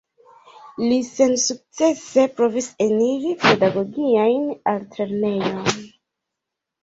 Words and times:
Li 0.83 0.95
sensukcese 1.07 2.23
provis 2.39 2.69
eniri 2.85 3.35
Pedagogian 3.43 4.49
Altlernejon. 4.71 5.69